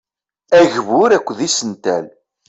[0.59, 2.05] Agbur akked isental.